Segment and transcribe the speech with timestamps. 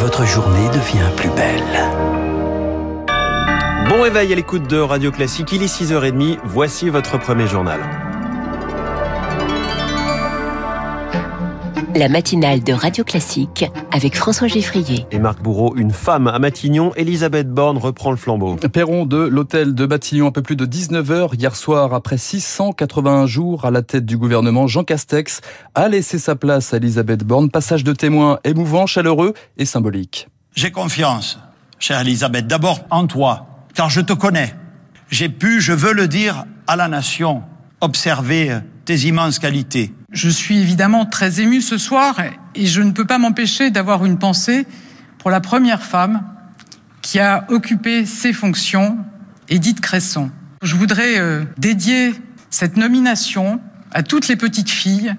[0.00, 1.62] votre journée devient plus belle.
[3.88, 7.80] Bon réveil à l'écoute de Radio Classique, il est 6h30, voici votre premier journal.
[11.98, 15.06] La matinale de Radio Classique avec François Geffrier.
[15.12, 18.56] Et Marc Bourreau, une femme à Matignon, Elisabeth Borne reprend le flambeau.
[18.56, 23.64] Perron de l'hôtel de Matignon, un peu plus de 19h hier soir, après 681 jours
[23.64, 25.40] à la tête du gouvernement, Jean Castex
[25.74, 27.50] a laissé sa place à Elisabeth Borne.
[27.50, 30.28] Passage de témoin émouvant, chaleureux et symbolique.
[30.54, 31.38] J'ai confiance,
[31.78, 34.54] chère Elisabeth, d'abord en toi, car je te connais.
[35.08, 37.42] J'ai pu, je veux le dire à la nation,
[37.80, 39.94] observer tes immenses qualités.
[40.16, 42.16] Je suis évidemment très ému ce soir
[42.54, 44.66] et je ne peux pas m'empêcher d'avoir une pensée
[45.18, 46.22] pour la première femme
[47.02, 48.96] qui a occupé ces fonctions,
[49.50, 50.30] Edith Cresson.
[50.62, 52.14] Je voudrais euh, dédier
[52.48, 53.60] cette nomination
[53.92, 55.14] à toutes les petites filles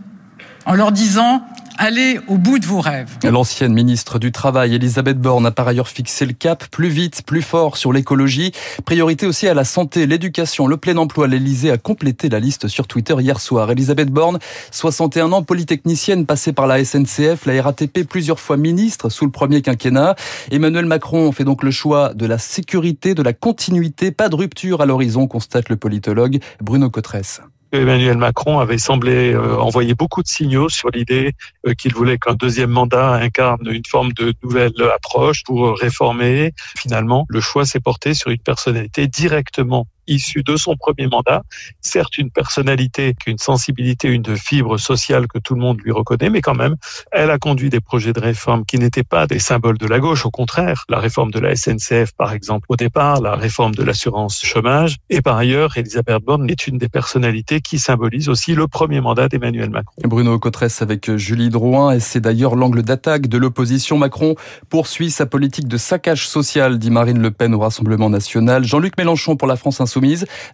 [0.66, 1.46] en leur disant
[1.80, 3.18] Allez au bout de vos rêves.
[3.24, 7.44] L'ancienne ministre du Travail, Elisabeth Borne, a par ailleurs fixé le cap plus vite, plus
[7.44, 8.52] fort sur l'écologie.
[8.84, 11.28] Priorité aussi à la santé, l'éducation, le plein emploi.
[11.28, 13.70] L'Elysée a complété la liste sur Twitter hier soir.
[13.70, 14.40] Elisabeth Borne,
[14.72, 19.62] 61 ans, polytechnicienne, passée par la SNCF, la RATP, plusieurs fois ministre sous le premier
[19.62, 20.16] quinquennat.
[20.50, 24.82] Emmanuel Macron fait donc le choix de la sécurité, de la continuité, pas de rupture
[24.82, 27.42] à l'horizon, constate le politologue Bruno Cotresse.
[27.72, 31.34] Emmanuel Macron avait semblé euh, envoyer beaucoup de signaux sur l'idée
[31.66, 36.54] euh, qu'il voulait qu'un deuxième mandat incarne une forme de nouvelle approche pour réformer.
[36.78, 41.44] Finalement, le choix s'est porté sur une personnalité directement issue de son premier mandat.
[41.82, 46.42] Certes, une personnalité, une sensibilité, une fibre sociale que tout le monde lui reconnaît, mais
[46.42, 46.76] quand même,
[47.12, 50.26] elle a conduit des projets de réforme qui n'étaient pas des symboles de la gauche.
[50.26, 54.42] Au contraire, la réforme de la SNCF, par exemple, au départ, la réforme de l'assurance
[54.44, 54.98] chômage.
[55.10, 59.28] Et par ailleurs, Elisabeth Borne est une des personnalités qui symbolise aussi le premier mandat
[59.28, 59.96] d'Emmanuel Macron.
[60.06, 63.98] Bruno Cotresse avec Julie Drouin, et c'est d'ailleurs l'angle d'attaque de l'opposition.
[63.98, 64.36] Macron
[64.70, 68.64] poursuit sa politique de saccage social, dit Marine Le Pen au Rassemblement national.
[68.64, 69.97] Jean-Luc Mélenchon pour la France Insoumise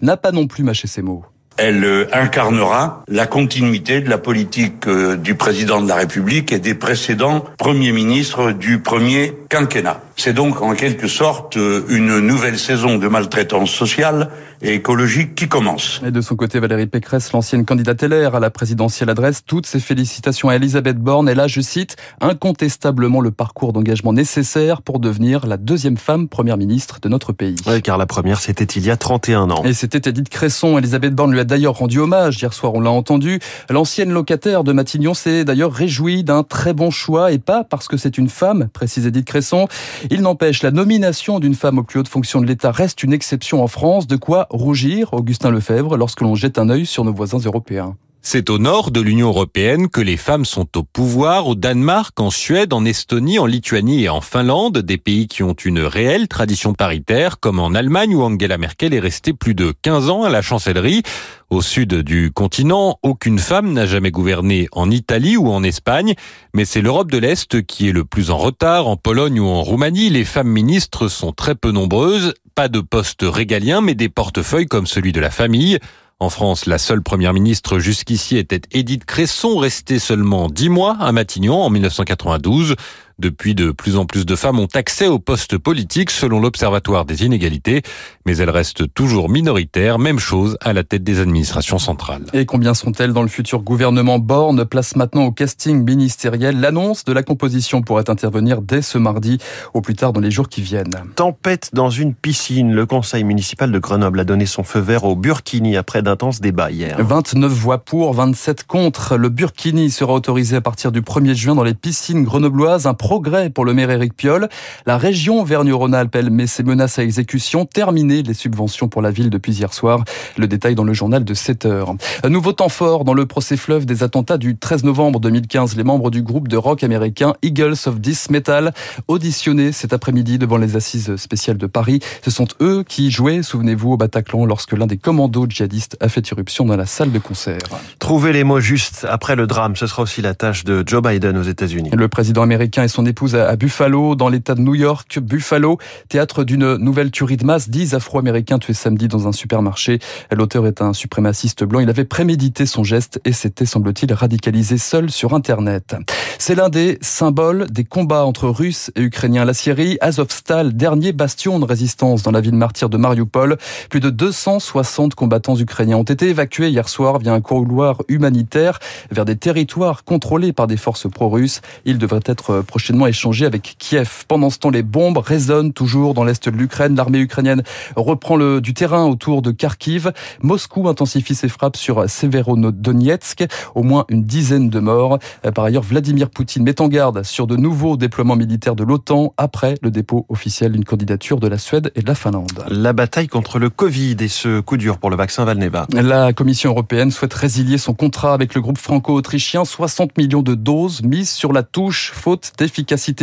[0.02, 1.26] n'a pas non plus mâché ses mots.
[1.58, 6.58] Elle euh, incarnera la continuité de la politique euh, du président de la République et
[6.58, 10.02] des précédents premiers ministres du premier quinquennat.
[10.16, 14.30] C'est donc en quelque sorte euh, une nouvelle saison de maltraitance sociale
[14.62, 16.02] et écologique qui commence.
[16.06, 19.80] Et de son côté, Valérie Pécresse, l'ancienne candidate LR à la présidentielle, adresse toutes ses
[19.80, 21.28] félicitations à Elisabeth Borne.
[21.28, 26.58] Et là, je cite, incontestablement le parcours d'engagement nécessaire pour devenir la deuxième femme première
[26.58, 27.56] ministre de notre pays.
[27.68, 29.64] Oui, car la première, c'était il y a 31 ans.
[29.66, 30.78] Et c'était Edith Cresson.
[30.78, 32.42] Elisabeth Borne lui a d'ailleurs rendu hommage.
[32.42, 33.40] Hier soir, on l'a entendu.
[33.70, 37.98] L'ancienne locataire de Matignon s'est d'ailleurs réjouie d'un très bon choix et pas parce que
[37.98, 39.68] c'est une femme, précise Edith Cresson.
[40.12, 43.64] Il n'empêche, la nomination d'une femme aux plus hautes fonctions de l'État reste une exception
[43.64, 47.40] en France, de quoi rougir, Augustin Lefebvre, lorsque l'on jette un œil sur nos voisins
[47.40, 47.96] européens.
[48.26, 52.32] C'est au nord de l'Union européenne que les femmes sont au pouvoir, au Danemark, en
[52.32, 56.74] Suède, en Estonie, en Lituanie et en Finlande, des pays qui ont une réelle tradition
[56.74, 60.42] paritaire, comme en Allemagne où Angela Merkel est restée plus de 15 ans à la
[60.42, 61.04] chancellerie.
[61.50, 66.16] Au sud du continent, aucune femme n'a jamais gouverné en Italie ou en Espagne,
[66.54, 68.88] mais c'est l'Europe de l'Est qui est le plus en retard.
[68.88, 73.24] En Pologne ou en Roumanie, les femmes ministres sont très peu nombreuses, pas de postes
[73.24, 75.78] régaliens, mais des portefeuilles comme celui de la famille.
[76.24, 81.12] En France, la seule première ministre jusqu'ici était Édith Cresson, restée seulement dix mois à
[81.12, 82.78] Matignon en 1992.
[83.24, 87.24] Depuis, de plus en plus de femmes ont accès aux postes politiques selon l'Observatoire des
[87.24, 87.82] inégalités,
[88.26, 92.26] mais elles restent toujours minoritaires, même chose à la tête des administrations centrales.
[92.34, 96.60] Et combien sont-elles dans le futur gouvernement Borne place maintenant au casting ministériel.
[96.60, 99.38] L'annonce de la composition pourrait intervenir dès ce mardi,
[99.74, 100.92] au plus tard dans les jours qui viennent.
[101.16, 102.74] Tempête dans une piscine.
[102.74, 106.72] Le conseil municipal de Grenoble a donné son feu vert au Burkini après d'intenses débats
[106.72, 106.98] hier.
[107.00, 109.16] 29 voix pour, 27 contre.
[109.16, 112.86] Le Burkini sera autorisé à partir du 1er juin dans les piscines grenobloises.
[112.86, 114.50] Un progrès pour le maire Éric Piolle.
[114.88, 117.64] La région Vergne-Rhône-Alpes, elle met ses menaces à exécution.
[117.64, 120.04] Terminer les subventions pour la ville depuis hier soir.
[120.36, 121.94] Le détail dans le journal de 7 heures.
[122.24, 125.76] Un nouveau temps fort dans le procès fleuve des attentats du 13 novembre 2015.
[125.76, 128.74] Les membres du groupe de rock américain Eagles of This Metal
[129.08, 132.00] auditionnés cet après-midi devant les assises spéciales de Paris.
[132.26, 136.28] Ce sont eux qui jouaient, souvenez-vous, au Bataclan lorsque l'un des commandos djihadistes a fait
[136.32, 137.60] irruption dans la salle de concert.
[138.00, 141.38] Trouver les mots justes après le drame, ce sera aussi la tâche de Joe Biden
[141.38, 141.92] aux États-Unis.
[141.94, 145.18] Le président américain et son épouse à Buffalo, dans l'État de New York.
[145.20, 145.80] Buffalo,
[146.10, 147.70] théâtre d'une nouvelle tuerie de masse.
[147.70, 149.98] Dix Afro-Américains tués samedi dans un supermarché.
[150.32, 151.80] L'auteur est un suprémaciste blanc.
[151.80, 155.96] Il avait prémédité son geste et s'était, semble-t-il, radicalisé seul sur Internet.
[156.38, 159.44] C'est l'un des symboles des combats entre Russes et Ukrainiens.
[159.44, 163.58] La Syrie, Azovstal, dernier bastion de résistance dans la ville martyre de Mariupol.
[163.90, 168.78] Plus de 260 combattants ukrainiens ont été évacués hier soir via un couloir humanitaire
[169.10, 171.62] vers des territoires contrôlés par des forces pro-russes.
[171.86, 174.26] Ils devraient être prochainement prochainement échanger avec Kiev.
[174.28, 176.98] Pendant ce temps, les bombes résonnent toujours dans l'est de l'Ukraine.
[176.98, 177.64] L'armée ukrainienne
[177.96, 180.12] reprend le, du terrain autour de Kharkiv.
[180.42, 183.46] Moscou intensifie ses frappes sur Severodonetsk.
[183.74, 185.18] Au moins une dizaine de morts.
[185.56, 189.76] Par ailleurs, Vladimir Poutine met en garde sur de nouveaux déploiements militaires de l'OTAN après
[189.82, 192.66] le dépôt officiel d'une candidature de la Suède et de la Finlande.
[192.68, 195.88] La bataille contre le Covid et ce coup dur pour le vaccin Valneva.
[195.94, 199.64] La Commission européenne souhaite résilier son contrat avec le groupe franco-autrichien.
[199.64, 202.73] 60 millions de doses mises sur la touche, faute d'efficacité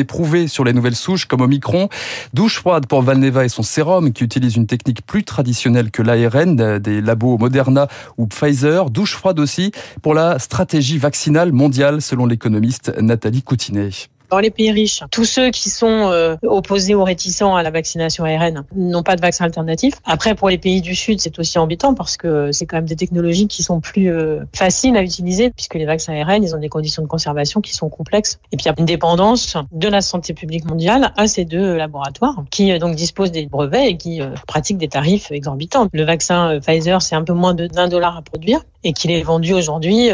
[0.06, 1.88] prouvée sur les nouvelles souches comme Omicron.
[2.34, 6.78] Douche froide pour Valneva et son sérum qui utilise une technique plus traditionnelle que l'ARN
[6.78, 8.90] des labos Moderna ou Pfizer.
[8.90, 13.90] Douche froide aussi pour la stratégie vaccinale mondiale selon l'économiste Nathalie Coutinet.
[14.30, 18.24] Dans les pays riches, tous ceux qui sont euh, opposés ou réticents à la vaccination
[18.24, 19.94] ARN n'ont pas de vaccin alternatif.
[20.04, 22.94] Après, pour les pays du Sud, c'est aussi embêtant parce que c'est quand même des
[22.94, 26.68] technologies qui sont plus euh, faciles à utiliser puisque les vaccins ARN, ils ont des
[26.68, 28.38] conditions de conservation qui sont complexes.
[28.52, 31.76] Et puis, il y a une dépendance de la santé publique mondiale à ces deux
[31.76, 35.88] laboratoires qui euh, donc disposent des brevets et qui pratiquent des tarifs exorbitants.
[35.92, 39.22] Le vaccin Pfizer, c'est un peu moins de 20 dollars à produire et qu'il est
[39.22, 40.10] vendu aujourd'hui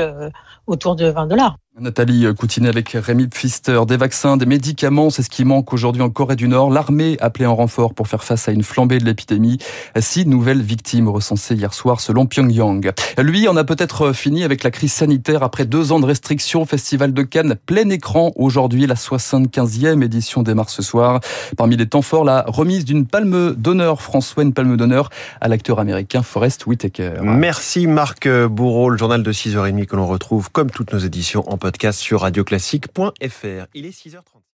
[0.67, 1.57] autour de 20 dollars.
[1.79, 3.83] Nathalie Coutinet avec Rémi Pfister.
[3.87, 6.71] Des vaccins, des médicaments, c'est ce qui manque aujourd'hui en Corée du Nord.
[6.71, 9.59] L'armée appelée en renfort pour faire face à une flambée de l'épidémie.
[9.99, 12.93] Six nouvelles victimes recensées hier soir selon Pyongyang.
[13.19, 16.65] Lui en a peut-être fini avec la crise sanitaire après deux ans de restrictions.
[16.65, 21.21] Festival de Cannes, plein écran aujourd'hui, la 75e édition démarre ce soir.
[21.59, 25.11] Parmi les temps forts, la remise d'une palme d'honneur, François, une palme d'honneur
[25.43, 27.17] à l'acteur américain Forrest Whitaker.
[27.21, 31.59] Merci Marc Bourreau, le journal de 6h30 que l'on retrouve comme toutes nos éditions en
[31.67, 33.67] podcast sur radioclassique.fr.
[33.75, 34.46] Il est 6h30.